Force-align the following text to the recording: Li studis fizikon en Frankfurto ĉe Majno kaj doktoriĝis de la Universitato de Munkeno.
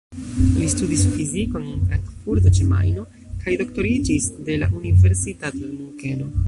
Li 0.61 0.69
studis 0.73 1.03
fizikon 1.17 1.67
en 1.73 1.83
Frankfurto 1.91 2.55
ĉe 2.59 2.67
Majno 2.73 3.07
kaj 3.45 3.57
doktoriĝis 3.63 4.27
de 4.49 4.61
la 4.65 4.75
Universitato 4.83 5.65
de 5.67 5.73
Munkeno. 5.81 6.35